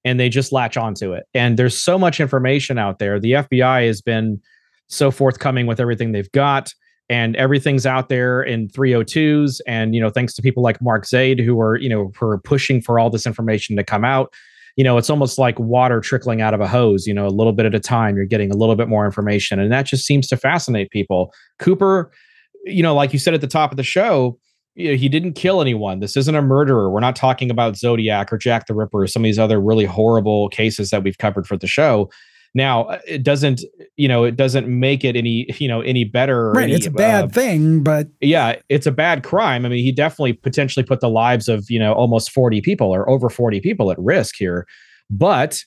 [0.04, 3.86] and they just latch onto it and there's so much information out there the fbi
[3.86, 4.40] has been
[4.88, 6.72] so forthcoming with everything they've got
[7.10, 11.38] and everything's out there in 302s and you know thanks to people like mark zaid
[11.38, 14.32] who are you know who are pushing for all this information to come out
[14.76, 17.52] you know, it's almost like water trickling out of a hose, you know, a little
[17.52, 19.60] bit at a time, you're getting a little bit more information.
[19.60, 21.32] And that just seems to fascinate people.
[21.58, 22.10] Cooper,
[22.64, 24.38] you know, like you said at the top of the show,
[24.74, 26.00] you know, he didn't kill anyone.
[26.00, 26.90] This isn't a murderer.
[26.90, 29.84] We're not talking about Zodiac or Jack the Ripper or some of these other really
[29.84, 32.10] horrible cases that we've covered for the show.
[32.54, 33.62] Now, uh, it doesn't,
[33.96, 36.52] you know, it doesn't make it any, you know, any better.
[36.52, 36.64] Right.
[36.64, 39.66] Any, it's a bad uh, thing, but yeah, it's a bad crime.
[39.66, 43.08] I mean, he definitely potentially put the lives of, you know, almost 40 people or
[43.08, 44.66] over 40 people at risk here.
[45.10, 45.58] But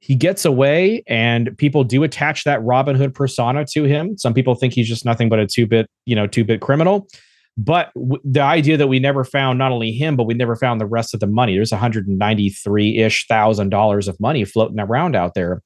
[0.00, 4.18] he gets away and people do attach that Robin Hood persona to him.
[4.18, 7.08] Some people think he's just nothing but a two bit, you know, two bit criminal.
[7.56, 10.78] But w- the idea that we never found not only him, but we never found
[10.78, 11.54] the rest of the money.
[11.54, 15.62] There's 193 ish thousand dollars of money floating around out there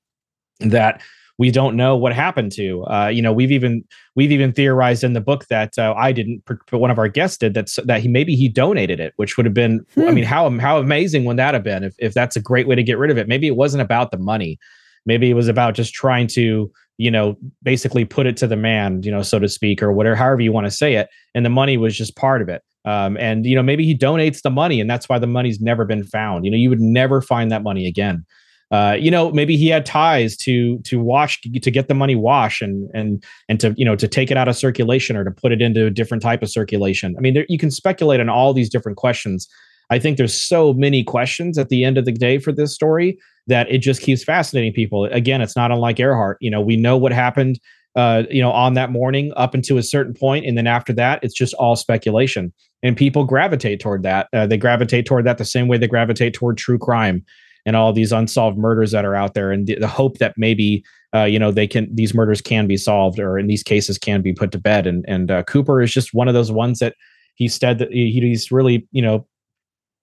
[0.61, 1.01] that
[1.39, 2.85] we don't know what happened to.
[2.85, 3.85] Uh, you know, we've even
[4.17, 7.39] we've even theorized in the book that uh, I didn't, but one of our guests
[7.39, 9.87] did that that he maybe he donated it, which would have been.
[9.95, 10.09] Hmm.
[10.09, 12.75] I mean, how how amazing would that have been if if that's a great way
[12.75, 13.29] to get rid of it?
[13.29, 14.59] Maybe it wasn't about the money.
[15.07, 19.03] Maybe it was about just trying to you know basically put it to the man,
[19.05, 21.09] you know, so to speak, or whatever, however you want to say it.
[21.37, 22.63] And the money was just part of it.
[22.85, 25.85] Um, and you know, maybe he donates the money, and that's why the money's never
[25.85, 26.45] been found.
[26.45, 28.27] You know, you would never find that money again
[28.71, 32.61] uh, you know, maybe he had ties to to wash to get the money wash
[32.61, 35.53] and and and to you know to take it out of circulation or to put
[35.53, 37.15] it into a different type of circulation.
[37.17, 39.49] I mean, there, you can speculate on all these different questions.
[39.91, 43.19] I think there's so many questions at the end of the day for this story
[43.47, 45.07] that it just keeps fascinating people.
[45.07, 46.37] Again, it's not unlike Earhart.
[46.43, 47.59] You know, we know what happened.
[47.97, 51.19] Uh, you know, on that morning up until a certain point, and then after that,
[51.25, 52.53] it's just all speculation.
[52.83, 54.29] And people gravitate toward that.
[54.33, 57.25] Uh, they gravitate toward that the same way they gravitate toward true crime
[57.69, 60.83] and all these unsolved murders that are out there and the, the hope that maybe
[61.15, 64.23] uh, you know they can these murders can be solved or in these cases can
[64.23, 66.95] be put to bed and and uh, cooper is just one of those ones that
[67.35, 69.27] he said that he, he's really you know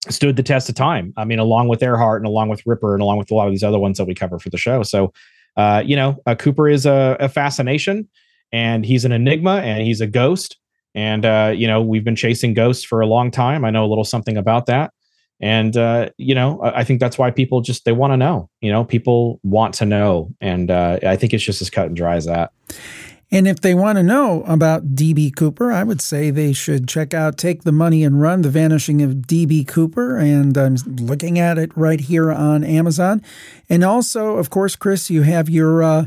[0.10, 3.02] stood the test of time i mean along with earhart and along with ripper and
[3.02, 5.12] along with a lot of these other ones that we cover for the show so
[5.58, 8.08] uh, you know uh, cooper is a, a fascination
[8.52, 10.58] and he's an enigma and he's a ghost
[10.96, 13.66] And uh, you know, we've been chasing ghosts for a long time.
[13.66, 14.94] I know a little something about that.
[15.42, 18.50] And uh, you know, I think that's why people just they want to know.
[18.62, 21.96] You know, people want to know, and uh, I think it's just as cut and
[21.96, 22.52] dry as that.
[23.32, 27.14] And if they want to know about DB Cooper, I would say they should check
[27.14, 30.18] out Take the Money and Run The Vanishing of DB Cooper.
[30.18, 33.24] And I'm looking at it right here on Amazon.
[33.68, 35.84] And also, of course, Chris, you have your.
[35.84, 36.06] Uh,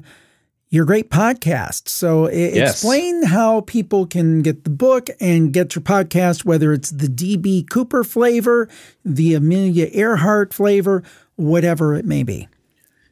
[0.71, 1.89] your great podcast.
[1.89, 2.73] So yes.
[2.73, 7.69] explain how people can get the book and get your podcast, whether it's the DB
[7.69, 8.69] Cooper flavor,
[9.05, 11.03] the Amelia Earhart flavor,
[11.37, 12.49] whatever it may be.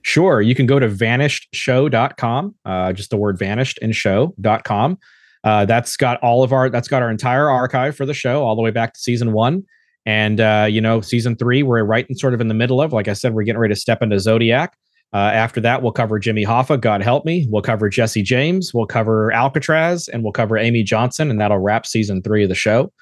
[0.02, 0.40] Sure.
[0.40, 4.98] You can go to vanishedshow.com, uh, just the word vanished and show.com.
[5.42, 8.54] Uh, that's got all of our, that's got our entire archive for the show all
[8.54, 9.64] the way back to season one.
[10.04, 12.92] And, uh, you know, season three, we're right in sort of in the middle of,
[12.92, 14.76] like I said, we're getting ready to step into Zodiac.
[15.12, 17.46] Uh, after that, we'll cover Jimmy Hoffa, God help me.
[17.48, 18.74] We'll cover Jesse James.
[18.74, 21.30] We'll cover Alcatraz and we'll cover Amy Johnson.
[21.30, 22.92] And that'll wrap season three of the show.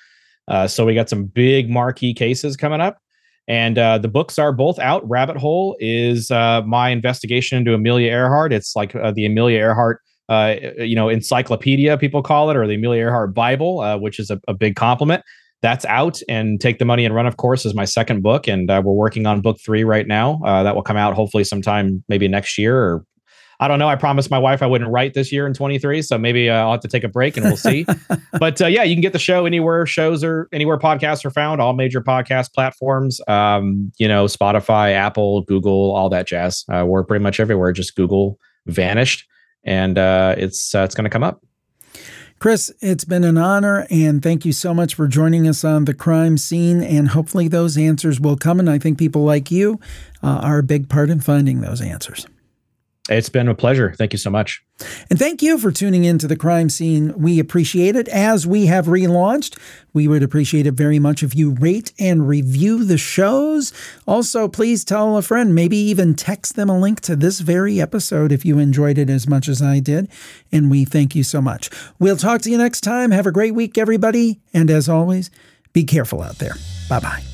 [0.48, 2.98] Uh, so we got some big marquee cases coming up.
[3.46, 5.08] And uh, the books are both out.
[5.08, 8.52] Rabbit Hole is uh, my investigation into Amelia Earhart.
[8.52, 12.74] It's like uh, the Amelia Earhart, uh, you know, encyclopedia people call it, or the
[12.74, 15.22] Amelia Earhart Bible, which is a, a, big compliment.
[15.64, 18.70] That's out, and Take the Money and Run, of course, is my second book, and
[18.70, 20.38] uh, we're working on book three right now.
[20.44, 23.06] that will come out hopefully sometime maybe next year or
[23.60, 23.88] I don't know.
[23.88, 26.72] I promised my wife I wouldn't write this year in 23, so maybe uh, I'll
[26.72, 27.86] have to take a break and we'll see.
[28.38, 31.60] but uh, yeah, you can get the show anywhere shows or anywhere podcasts are found,
[31.60, 33.20] all major podcast platforms.
[33.28, 36.64] Um, you know, Spotify, Apple, Google, all that jazz.
[36.72, 37.72] Uh, we're pretty much everywhere.
[37.72, 39.26] Just Google vanished,
[39.64, 41.40] and uh, it's uh, it's going to come up.
[42.44, 45.94] Chris, it's been an honor, and thank you so much for joining us on the
[45.94, 46.82] crime scene.
[46.82, 48.60] And hopefully, those answers will come.
[48.60, 49.80] And I think people like you
[50.22, 52.26] uh, are a big part in finding those answers.
[53.10, 53.92] It's been a pleasure.
[53.98, 54.64] Thank you so much.
[55.10, 57.12] And thank you for tuning in to the crime scene.
[57.18, 58.08] We appreciate it.
[58.08, 59.58] As we have relaunched,
[59.92, 63.74] we would appreciate it very much if you rate and review the shows.
[64.06, 68.32] Also, please tell a friend, maybe even text them a link to this very episode
[68.32, 70.08] if you enjoyed it as much as I did.
[70.50, 71.68] And we thank you so much.
[71.98, 73.10] We'll talk to you next time.
[73.10, 74.40] Have a great week, everybody.
[74.54, 75.30] And as always,
[75.74, 76.54] be careful out there.
[76.88, 77.33] Bye bye.